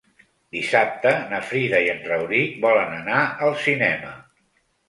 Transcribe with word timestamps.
Dissabte 0.55 1.11
na 1.33 1.41
Frida 1.51 1.83
i 1.87 1.91
en 1.95 2.01
Rauric 2.13 2.57
volen 2.67 2.97
anar 3.03 3.21
al 3.49 3.55
cinema. 3.67 4.19